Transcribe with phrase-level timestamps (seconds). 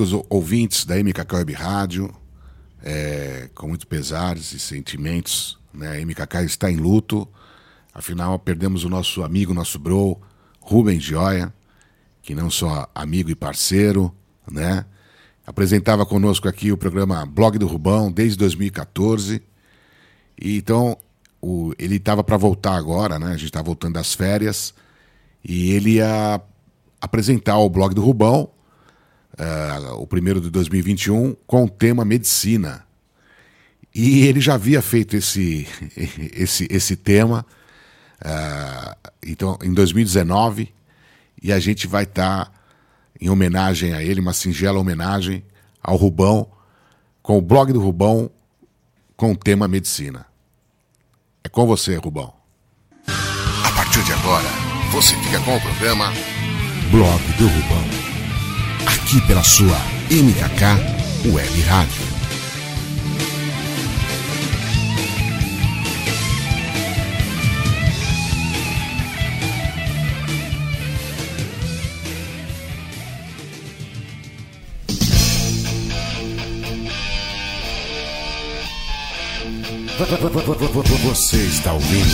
[0.00, 2.10] amigos ouvintes da MKK Web Rádio.
[2.82, 5.98] É, com muitos pesares e sentimentos, né?
[5.98, 7.28] A MKK está em luto.
[7.92, 10.18] Afinal, perdemos o nosso amigo, nosso bro,
[10.58, 11.52] Rubens Gioia,
[12.22, 14.14] que não só amigo e parceiro,
[14.50, 14.86] né?
[15.46, 19.42] Apresentava conosco aqui o programa Blog do Rubão desde 2014.
[20.40, 20.96] E então,
[21.42, 23.26] o, ele estava para voltar agora, né?
[23.26, 24.72] A gente está voltando das férias.
[25.44, 26.40] E ele ia
[26.98, 28.50] apresentar o blog do Rubão,
[29.40, 32.84] uh, o primeiro de 2021, com o tema medicina.
[33.94, 37.44] E ele já havia feito esse, esse, esse tema
[38.20, 40.72] uh, então, em 2019,
[41.42, 42.52] e a gente vai estar tá
[43.20, 45.42] em homenagem a ele, uma singela homenagem
[45.82, 46.46] ao Rubão,
[47.22, 48.30] com o blog do Rubão,
[49.16, 50.26] com o tema medicina.
[51.42, 52.32] É com você, Rubão.
[53.64, 54.48] A partir de agora,
[54.92, 56.12] você fica com o programa
[56.90, 57.99] Blog do Rubão.
[58.94, 59.78] Aqui pela sua
[60.10, 62.19] MKK Web Rádio.
[80.00, 82.08] Você está ouvindo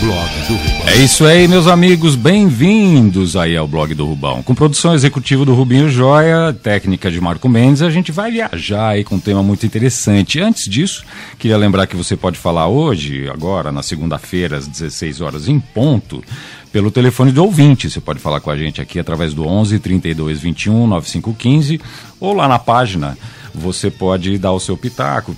[0.00, 0.88] Blog do Rubão.
[0.88, 4.42] É isso aí, meus amigos, bem-vindos aí ao Blog do Rubão.
[4.42, 9.04] Com produção executiva do Rubinho Joia, técnica de Marco Mendes, a gente vai viajar aí
[9.04, 10.40] com um tema muito interessante.
[10.40, 11.04] Antes disso,
[11.38, 16.24] queria lembrar que você pode falar hoje, agora, na segunda-feira, às 16 horas em ponto,
[16.72, 17.90] pelo telefone do ouvinte.
[17.90, 21.82] Você pode falar com a gente aqui através do 11 32 21 9515
[22.18, 23.14] ou lá na página
[23.56, 25.34] você pode dar o seu pitaco,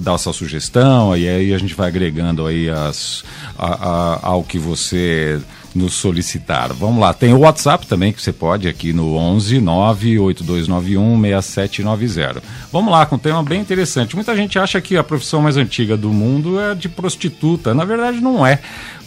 [0.00, 3.22] dar a sua sugestão, e aí a gente vai agregando aí as,
[3.56, 5.40] a, a, ao que você
[5.74, 6.72] nos solicitar.
[6.72, 12.42] Vamos lá, tem o WhatsApp também que você pode aqui no 11 98291 6790.
[12.72, 14.14] Vamos lá, com um tema bem interessante.
[14.14, 17.74] Muita gente acha que a profissão mais antiga do mundo é de prostituta.
[17.74, 18.58] Na verdade, não é.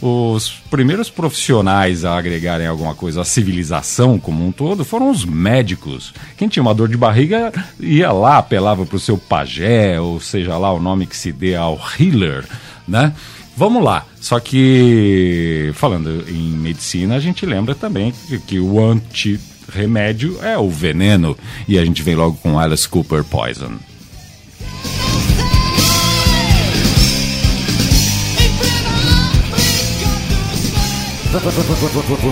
[0.01, 6.13] Os primeiros profissionais a agregarem alguma coisa à civilização como um todo foram os médicos.
[6.35, 10.57] Quem tinha uma dor de barriga ia lá, apelava para o seu pajé, ou seja
[10.57, 12.43] lá o nome que se dê ao healer,
[12.85, 13.13] né?
[13.55, 14.05] Vamos lá.
[14.19, 20.69] Só que, falando em medicina, a gente lembra também que, que o anti-remédio é o
[20.69, 21.37] veneno.
[21.67, 23.73] E a gente vem logo com Alice Cooper Poison.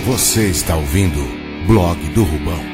[0.06, 1.20] Você está ouvindo
[1.66, 2.71] Blog do Rubão.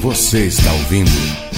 [0.00, 1.10] Você está ouvindo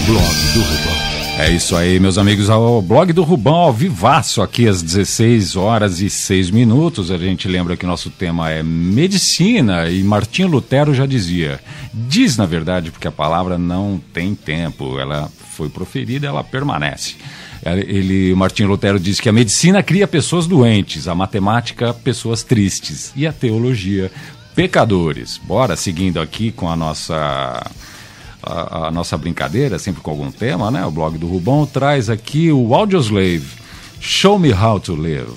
[0.07, 1.15] Blog do Rubão.
[1.39, 2.49] É isso aí, meus amigos.
[2.49, 7.13] O blog do Rubão ao vivaço aqui às 16 horas e 6 minutos.
[7.13, 11.61] A gente lembra que nosso tema é medicina e Martinho Lutero já dizia.
[11.93, 14.99] Diz, na verdade, porque a palavra não tem tempo.
[14.99, 17.15] Ela foi proferida, ela permanece.
[17.65, 23.29] Ele, Martinho Lutero diz que a medicina cria pessoas doentes, a matemática pessoas tristes e
[23.29, 24.11] a teologia
[24.55, 25.39] pecadores.
[25.39, 27.71] Bora seguindo aqui com a nossa
[28.43, 30.85] a, a, nossa brincadeira, sempre com algum tema, né?
[30.85, 33.47] O blog do Rubão traz aqui o Audioslave.
[34.01, 35.33] Show me how to live.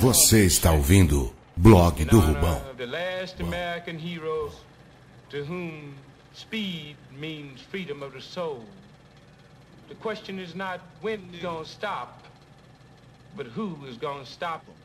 [0.00, 2.60] Você está ouvindo Blog do Rubão.
[5.28, 5.94] to whom
[6.34, 8.64] speed means freedom of the soul.
[9.88, 12.24] The question is not when it's going to stop,
[13.36, 14.75] but who is going to stop them.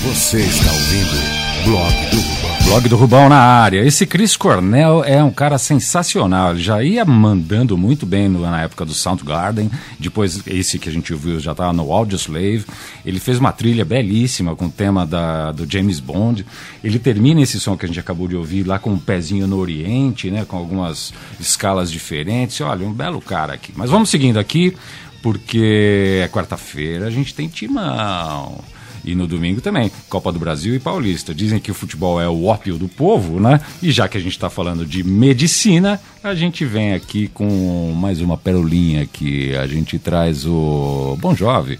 [0.00, 2.64] Você está ouvindo Blog do Rubão.
[2.64, 3.84] Blog do Rubão na área.
[3.84, 6.52] Esse Chris Cornell é um cara sensacional.
[6.52, 9.70] Ele já ia mandando muito bem na época do Soundgarden.
[10.00, 12.64] Depois, esse que a gente ouviu já estava no Audioslave.
[13.04, 16.46] Ele fez uma trilha belíssima com o tema da, do James Bond.
[16.82, 19.58] Ele termina esse som que a gente acabou de ouvir lá com um pezinho no
[19.58, 20.46] Oriente, né?
[20.46, 22.58] Com algumas escalas diferentes.
[22.62, 23.72] Olha, um belo cara aqui.
[23.76, 24.74] Mas vamos seguindo aqui,
[25.22, 28.58] porque é quarta-feira, a gente tem timão.
[29.04, 31.34] E no domingo também, Copa do Brasil e Paulista.
[31.34, 33.60] Dizem que o futebol é o ópio do povo, né?
[33.82, 38.20] E já que a gente está falando de medicina, a gente vem aqui com mais
[38.20, 41.78] uma perolinha que a gente traz o Bom Jovem.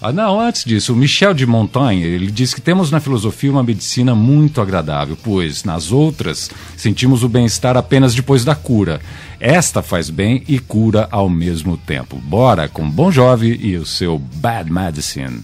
[0.00, 3.64] Ah, não, antes disso, o Michel de Montaigne, ele diz que temos na filosofia uma
[3.64, 9.00] medicina muito agradável, pois nas outras sentimos o bem-estar apenas depois da cura.
[9.40, 12.16] Esta faz bem e cura ao mesmo tempo.
[12.16, 15.40] Bora com Bom Jovem e o seu Bad Medicine.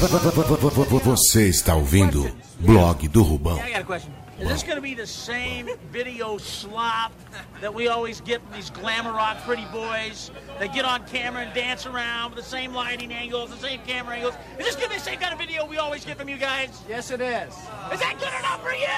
[0.00, 3.58] Você está ouvindo Blog do Rubão.
[3.58, 4.10] I got a question.
[4.40, 7.12] Is this going to be the same video slop
[7.60, 10.30] that we always get from these glamour rock pretty boys?
[10.58, 14.16] They get on camera and dance around with the same lighting angles, the same camera
[14.16, 14.34] angles.
[14.58, 16.38] Is this going to be the same kind of video we always get from you
[16.38, 16.80] guys?
[16.88, 17.52] Yes, it is.
[17.92, 18.88] Is that good enough for you?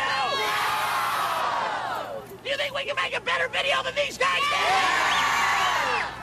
[2.44, 4.62] Do you think we can make a better video than these guys did?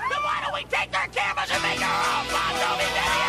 [0.07, 3.28] Then why don't we take their cameras and make our own Bon Jovi video?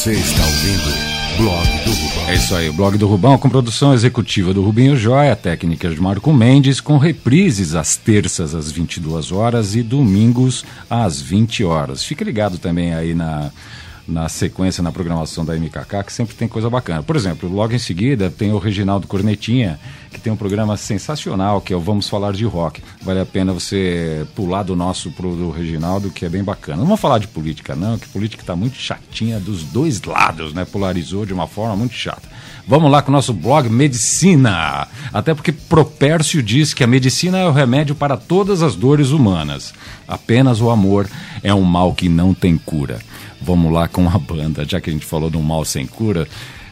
[0.00, 2.28] Você está ouvindo Blog do Rubão.
[2.30, 6.00] É isso aí, o blog do Rubão com produção executiva do Rubinho Joia, técnicas de
[6.00, 12.02] Marco Mendes, com reprises às terças às 22 horas e domingos às 20 horas.
[12.02, 13.50] Fique ligado também aí na
[14.10, 17.02] na sequência, na programação da MKK, que sempre tem coisa bacana.
[17.02, 19.78] Por exemplo, logo em seguida tem o Reginaldo Cornetinha,
[20.10, 22.82] que tem um programa sensacional, que é o Vamos Falar de Rock.
[23.02, 26.78] Vale a pena você pular do nosso pro do Reginaldo, que é bem bacana.
[26.78, 30.64] Não vamos falar de política, não, que política está muito chatinha dos dois lados, né?
[30.64, 32.28] Polarizou de uma forma muito chata.
[32.66, 34.86] Vamos lá com o nosso blog Medicina.
[35.12, 39.72] Até porque Propércio diz que a medicina é o remédio para todas as dores humanas.
[40.06, 41.08] Apenas o amor
[41.42, 42.98] é um mal que não tem cura.
[43.42, 46.28] Vamos lá com a banda, já que a gente falou um mal sem cura,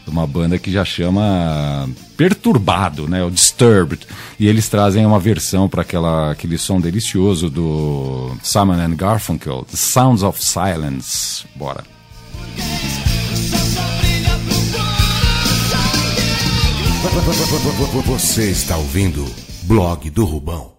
[0.07, 3.23] uma banda que já chama Perturbado, né?
[3.23, 4.05] O Disturbed.
[4.39, 5.83] E eles trazem uma versão para
[6.31, 11.45] aquele som delicioso do Simon and Garfunkel, The Sounds of Silence.
[11.55, 11.83] Bora.
[18.05, 19.25] Você está ouvindo
[19.63, 20.78] Blog do Rubão.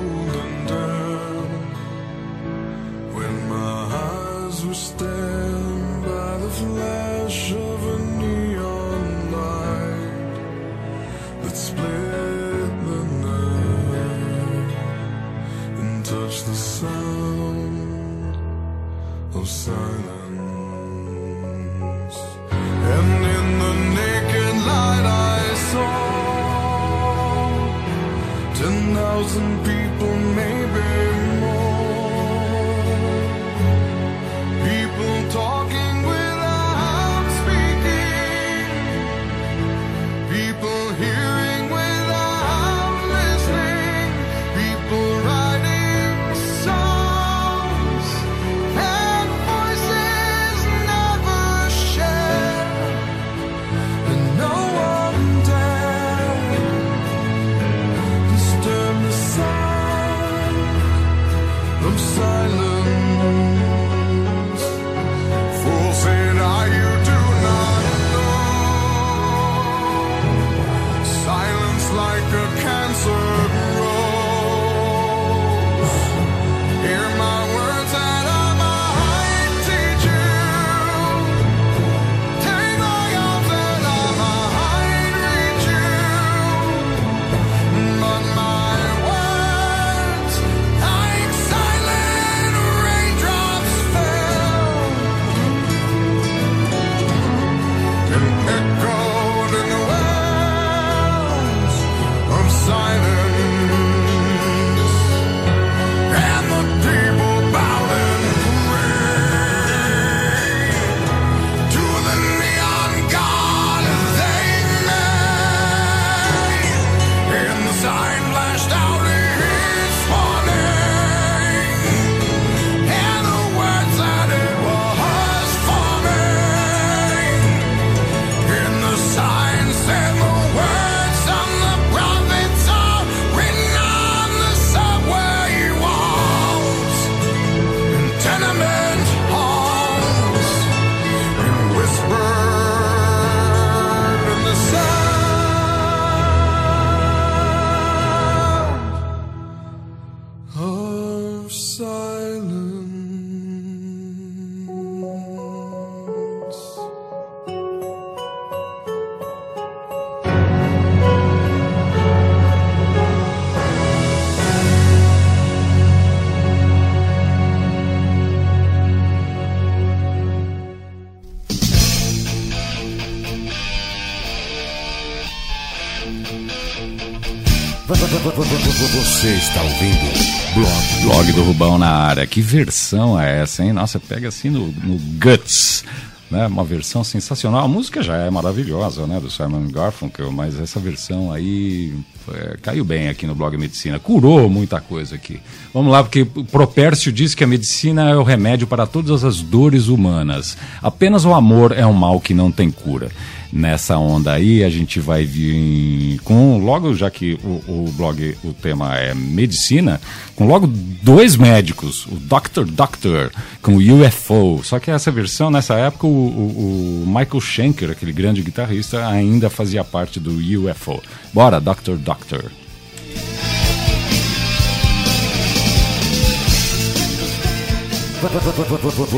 [182.11, 182.27] Área.
[182.27, 183.73] Que versão é essa, hein?
[183.73, 185.83] Nossa, pega assim no, no Guts.
[186.29, 186.47] Né?
[186.47, 187.65] Uma versão sensacional.
[187.65, 189.19] A música já é maravilhosa, né?
[189.19, 191.93] Do Simon Garfunkel, mas essa versão aí
[192.33, 193.99] é, caiu bem aqui no Blog Medicina.
[193.99, 195.41] Curou muita coisa aqui.
[195.73, 199.87] Vamos lá, porque Propércio diz que a medicina é o remédio para todas as dores
[199.87, 200.57] humanas.
[200.81, 203.11] Apenas o amor é um mal que não tem cura
[203.51, 204.63] nessa onda aí.
[204.63, 209.99] A gente vai vir com logo, já que o, o blog, o tema é medicina,
[210.35, 212.65] com logo dois médicos, o Dr.
[212.65, 214.61] Doctor com o UFO.
[214.63, 219.49] Só que essa versão, nessa época, o, o, o Michael Schenker, aquele grande guitarrista, ainda
[219.49, 221.01] fazia parte do UFO.
[221.33, 221.95] Bora, Dr.
[221.97, 222.51] Doctor.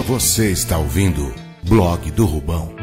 [0.08, 2.83] Você está ouvindo Blog do Rubão.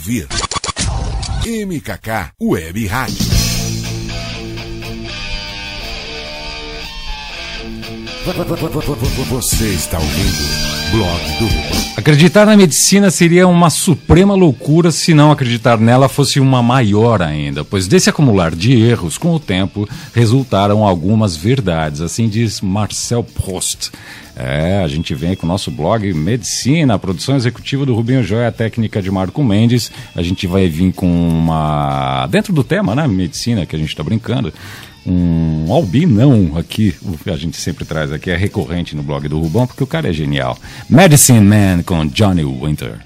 [0.00, 0.26] Ouvir.
[1.44, 3.39] MKK Web Rádio.
[9.30, 11.98] Você está ouvindo Blog do.
[11.98, 17.64] Acreditar na medicina seria uma suprema loucura se não acreditar nela fosse uma maior ainda,
[17.64, 23.90] pois desse acumular de erros com o tempo resultaram algumas verdades, assim diz Marcel Proust.
[24.36, 28.48] É, a gente vem com o nosso blog Medicina, a produção executiva do Rubinho Joia,
[28.48, 29.90] a técnica de Marco Mendes.
[30.14, 32.26] A gente vai vir com uma.
[32.30, 33.06] dentro do tema, né?
[33.06, 34.52] Medicina, que a gente está brincando
[35.06, 39.66] um albinão aqui, o- a gente sempre traz aqui, é recorrente no blog do Rubão,
[39.66, 40.58] porque o cara é genial.
[40.88, 42.98] Medicine Man com Johnny Winter.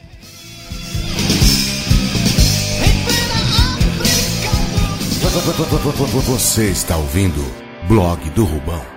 [6.25, 7.45] Você está ouvindo
[7.89, 8.94] Blog do Rubão.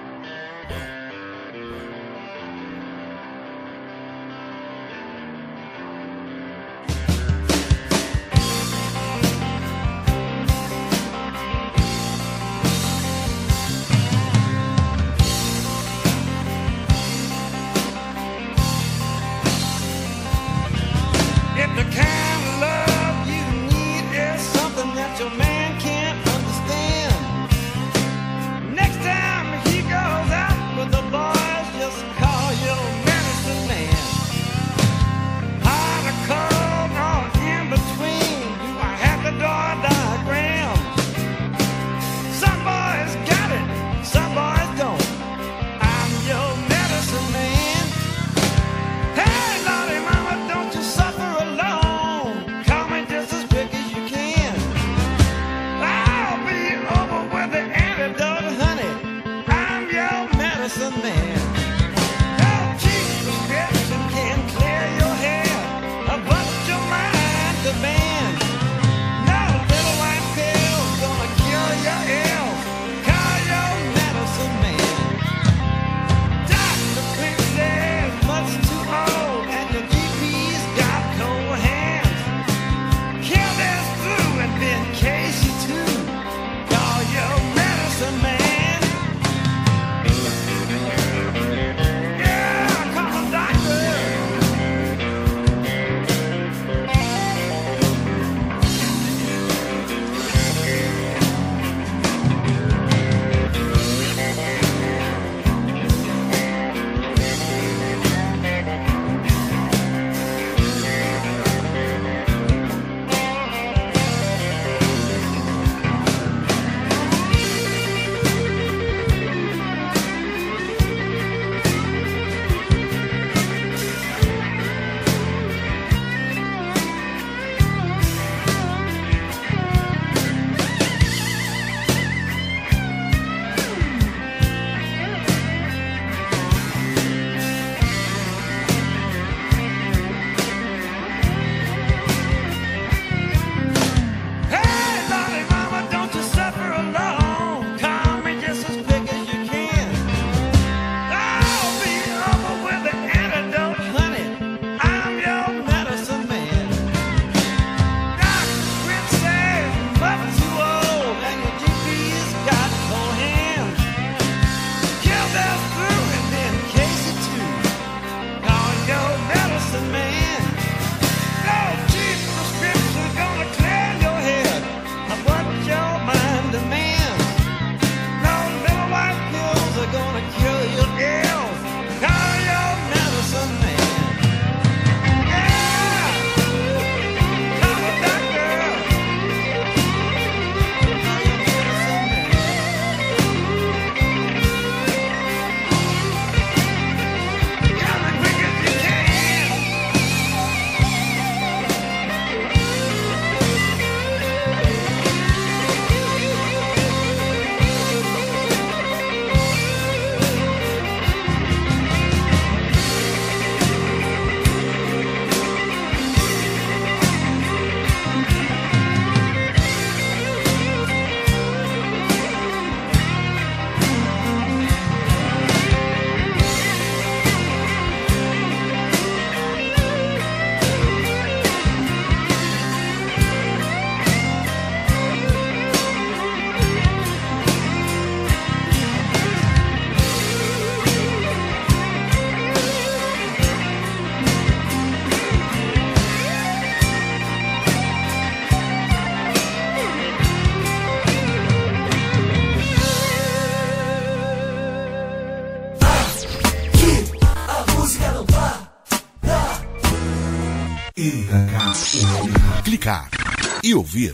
[263.87, 264.13] Ouvir.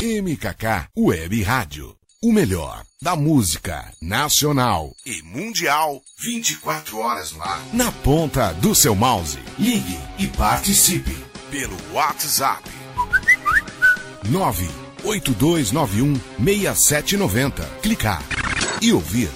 [0.00, 1.94] MKK Web Rádio.
[2.22, 7.60] O melhor da música nacional e mundial 24 horas ar.
[7.74, 9.38] Na ponta do seu mouse.
[9.58, 11.14] Ligue e participe
[11.50, 12.62] pelo WhatsApp
[14.24, 17.62] 98291 6790.
[17.82, 18.22] Clicar
[18.80, 19.28] e ouvir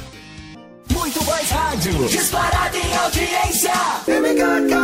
[0.91, 2.09] Muito mais rádio.
[2.09, 3.73] Disparado em audiência.
[4.07, 4.75] MKK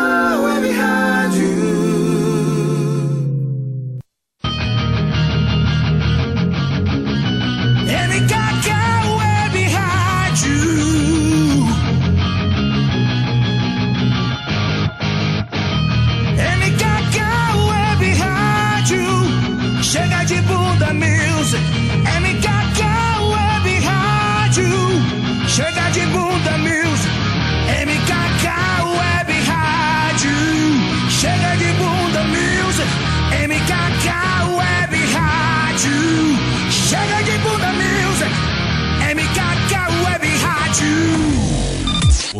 [0.42, 1.73] Web Rádio.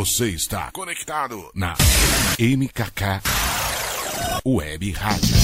[0.05, 1.73] Você está conectado na
[2.39, 3.23] MKK
[4.45, 5.35] Web Rádio.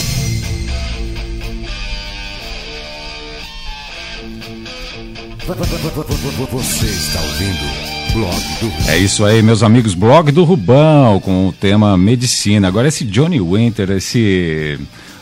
[6.50, 9.94] Você está ouvindo Blog É isso aí, meus amigos.
[9.94, 12.68] Blog do Rubão com o tema medicina.
[12.68, 14.78] Agora, esse Johnny Winter, esse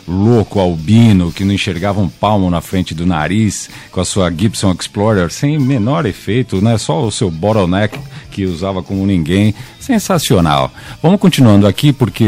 [0.08, 4.72] louco albino que não enxergava um palmo na frente do nariz com a sua Gibson
[4.72, 6.76] Explorer sem menor efeito, né?
[6.76, 8.00] Só o seu bottleneck
[8.38, 9.52] que usava como ninguém.
[9.80, 10.72] Sensacional.
[11.02, 12.24] Vamos continuando aqui porque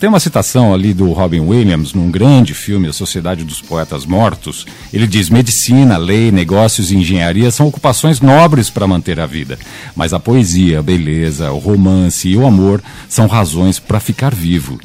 [0.00, 4.66] tem uma citação ali do Robin Williams num grande filme, A Sociedade dos Poetas Mortos.
[4.92, 9.58] Ele diz: medicina, lei, negócios e engenharia são ocupações nobres para manter a vida,
[9.94, 14.80] mas a poesia, a beleza, o romance e o amor são razões para ficar vivo.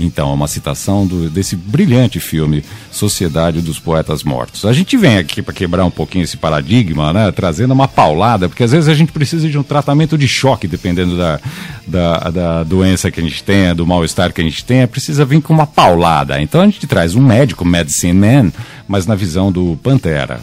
[0.00, 4.64] Então, é uma citação do- desse brilhante filme Sociedade dos Poetas Mortos.
[4.64, 7.32] A gente vem aqui para quebrar um pouquinho esse paradigma, né?
[7.32, 11.16] Trazendo uma paulada, porque às vezes a gente precisa de um tratamento de choque, dependendo
[11.16, 11.40] da,
[11.86, 15.42] da, da doença que a gente tenha, do mal-estar que a gente tenha, precisa vir
[15.42, 16.40] com uma paulada.
[16.40, 18.52] Então a gente traz um médico, Medicine Man,
[18.86, 20.40] mas na visão do Pantera.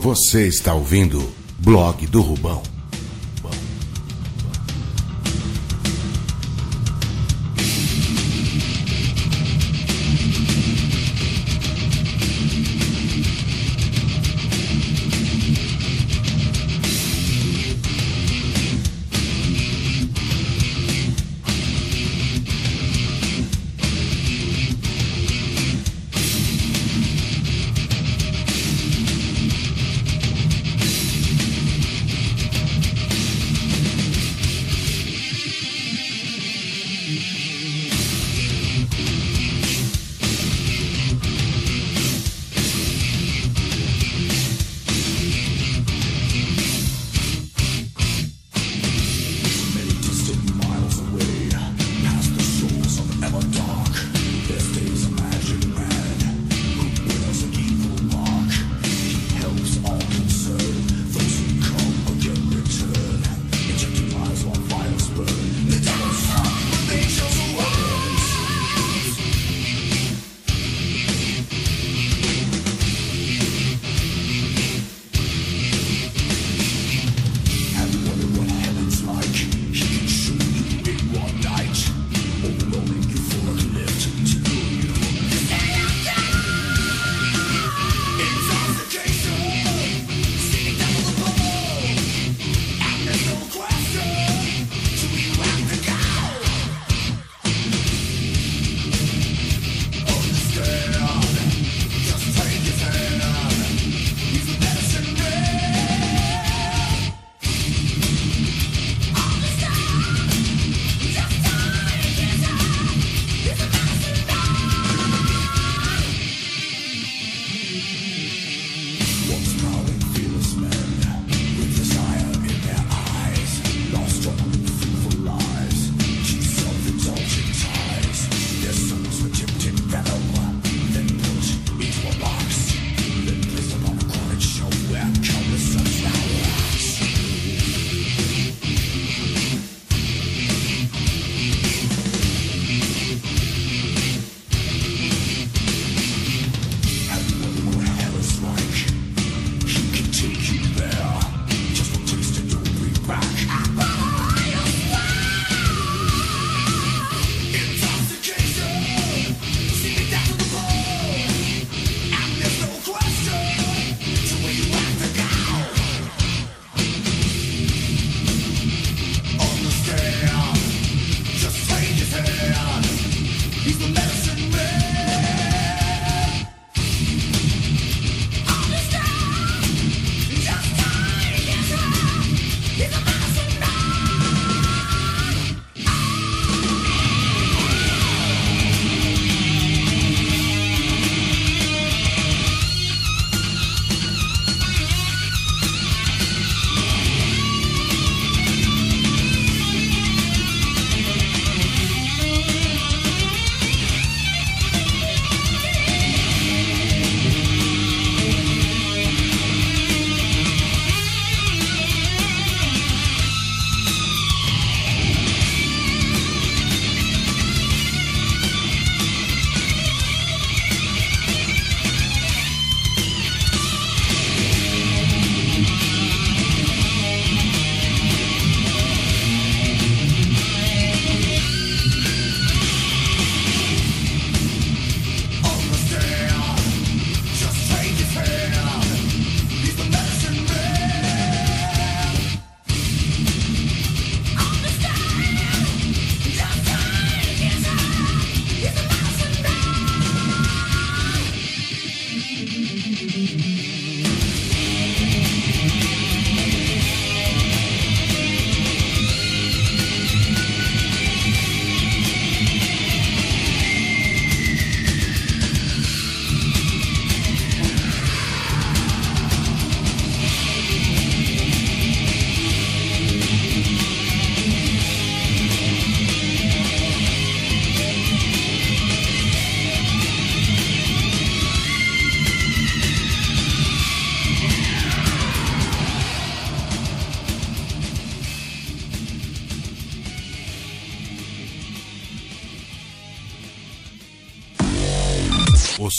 [0.00, 2.77] Você está ouvindo Blog do Rubão.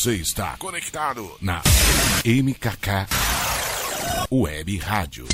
[0.02, 1.62] Você está conectado na
[2.26, 3.06] MKK
[4.32, 5.26] Web Rádio.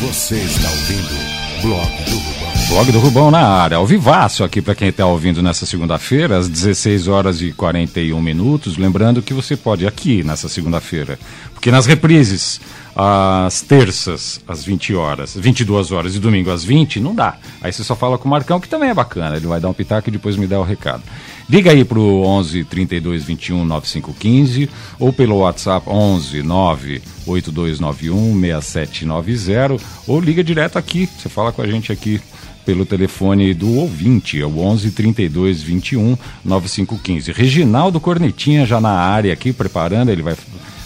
[0.00, 2.66] Você está ouvindo Blog do Rubão.
[2.68, 6.48] Blog do Rubão na área, ao vivaço aqui para quem está ouvindo nessa segunda-feira, às
[6.48, 8.76] 16 horas e 41 minutos.
[8.76, 11.18] Lembrando que você pode ir aqui nessa segunda-feira,
[11.52, 12.60] porque nas reprises,
[12.96, 17.36] às terças, às 20 horas, 22 horas e domingo às 20, não dá.
[17.60, 19.74] Aí você só fala com o Marcão, que também é bacana, ele vai dar um
[19.74, 21.02] pitaco e depois me dá o recado.
[21.48, 30.20] Liga aí pro 11 32 21 9515 ou pelo WhatsApp 11 9 8291 6790 ou
[30.20, 32.20] liga direto aqui, você fala com a gente aqui
[32.64, 37.32] pelo telefone do ouvinte, é o 11 32 21 9515.
[37.32, 40.34] Reginaldo Cornetinha já na área aqui preparando, ele vai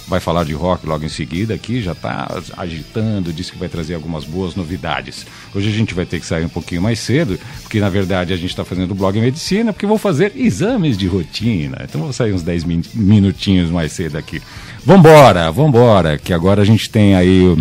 [0.08, 3.94] vai falar de rock logo em seguida aqui, já está agitando, disse que vai trazer
[3.94, 5.26] algumas boas novidades.
[5.54, 8.36] Hoje a gente vai ter que sair um pouquinho mais cedo, porque na verdade a
[8.36, 11.82] gente está fazendo o blog medicina, porque vou fazer exames de rotina.
[11.84, 14.40] Então vou sair uns 10 min- minutinhos mais cedo aqui.
[14.84, 17.56] Vambora, vambora, que agora a gente tem aí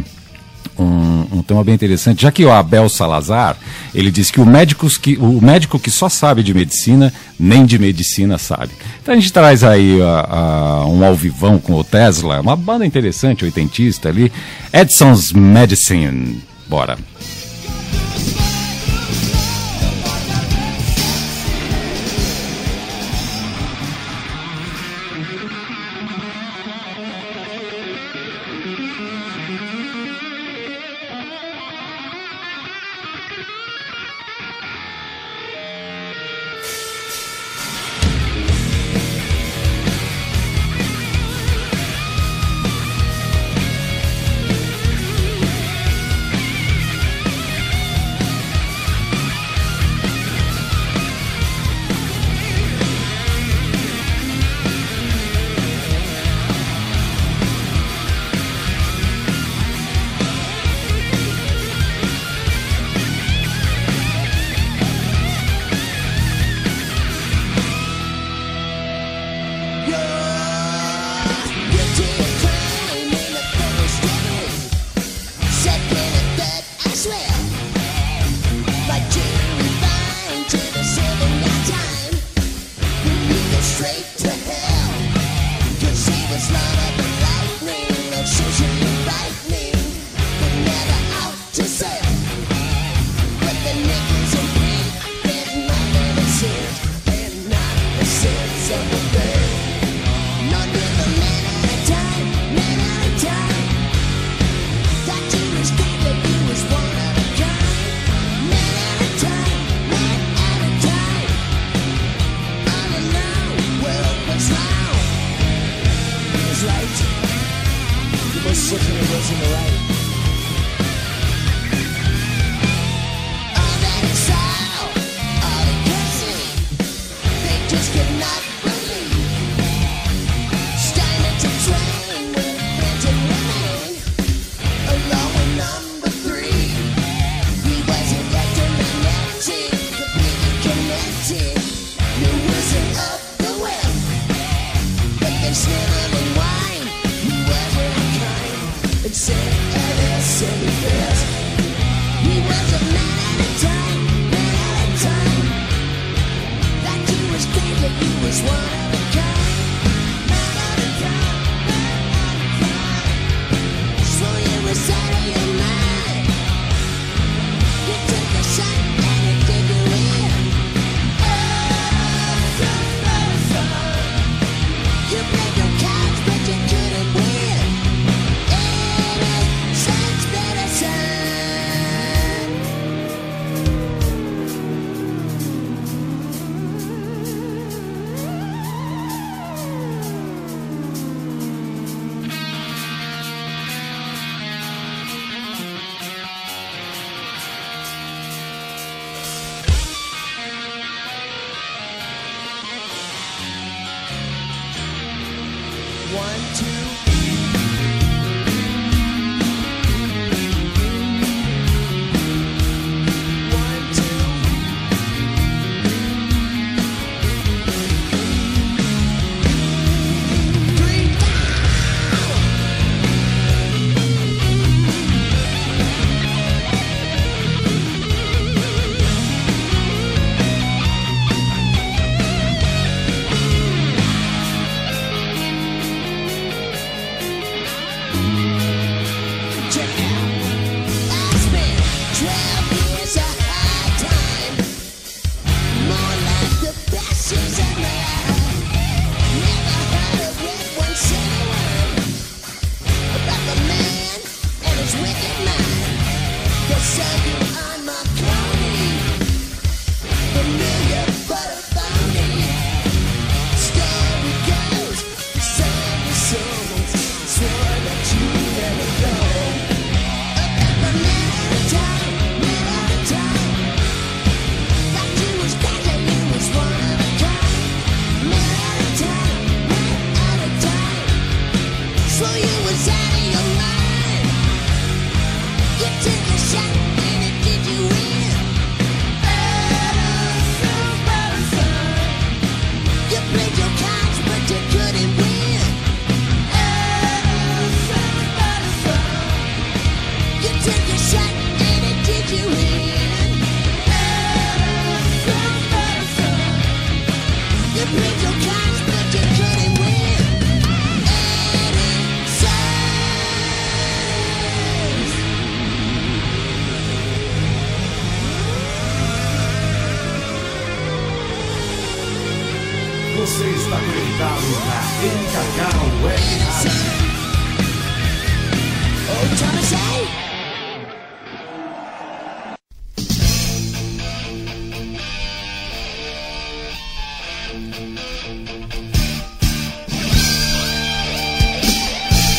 [0.78, 3.58] um, um tema bem interessante, já que o Abel Salazar,
[3.94, 7.78] ele disse que o, médicos que o médico que só sabe de medicina, nem de
[7.80, 8.72] medicina sabe.
[9.02, 13.44] Então a gente traz aí a- a- um alvivão com o Tesla, uma banda interessante,
[13.46, 14.32] oitentista ali,
[14.74, 16.42] Edson's Medicine.
[16.68, 16.98] Bora.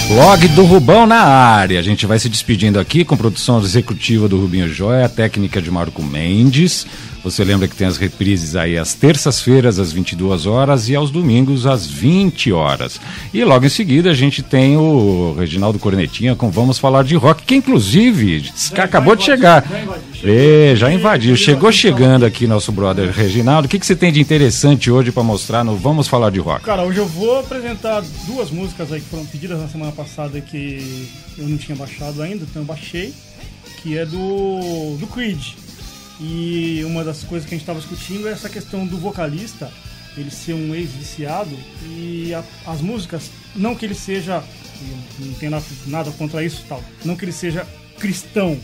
[0.08, 1.78] Blog do Rubão na área.
[1.78, 6.02] A gente vai se despedindo aqui com produção executiva do Rubinho Joia, técnica de Marco
[6.02, 6.86] Mendes.
[7.22, 11.66] Você lembra que tem as reprises aí às terças-feiras, às 22 horas, e aos domingos,
[11.66, 13.00] às 20 horas.
[13.34, 17.42] E logo em seguida a gente tem o Reginaldo Cornetinha com Vamos Falar de Rock,
[17.42, 19.64] que inclusive acabou de chegar.
[20.22, 21.36] É, já invadiu.
[21.36, 23.66] Chegou chegando aqui nosso brother Reginaldo.
[23.66, 26.64] O que, que você tem de interessante hoje para mostrar no Vamos Falar de Rock?
[26.64, 31.12] Cara, hoje eu vou apresentar duas músicas aí que foram pedidas na semana passada que
[31.36, 33.12] eu não tinha baixado ainda, então eu baixei,
[33.82, 35.40] que é do, do Creed.
[36.20, 39.70] E uma das coisas que a gente estava discutindo é essa questão do vocalista,
[40.16, 41.56] ele ser um ex-viciado
[41.86, 44.42] e a- as músicas, não que ele seja,
[45.20, 47.64] não tem nada, nada contra isso e tal, não que ele seja
[48.00, 48.58] cristão,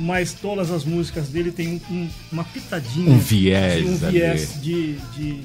[0.00, 4.18] mas todas as músicas dele tem um- um- uma pitadinha, Um viés um ali.
[4.18, 5.40] viés de, de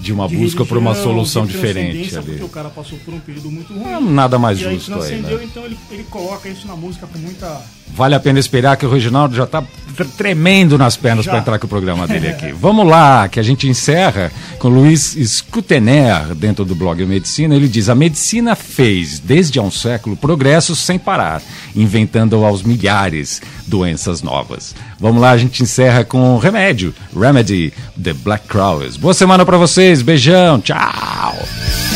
[0.00, 2.26] De uma de busca por uma religião, solução de diferente ali.
[2.26, 3.92] Porque o cara passou por um período muito ruim.
[3.92, 5.44] É nada mais aí justo aí, transcendeu, né?
[5.44, 7.62] então ele, ele coloca isso na música com muita.
[7.94, 9.62] Vale a pena esperar que o Reginaldo já está
[10.04, 12.52] tremendo nas pernas para entrar com o programa dele aqui.
[12.52, 17.54] Vamos lá, que a gente encerra com Luiz Scutener, dentro do blog Medicina.
[17.54, 21.40] Ele diz: A medicina fez, desde há um século, progressos sem parar,
[21.74, 24.74] inventando aos milhares doenças novas.
[25.00, 27.72] Vamos lá, a gente encerra com Remédio, Remedy,
[28.02, 28.96] The Black Crowes.
[28.96, 31.95] Boa semana para vocês, beijão, tchau!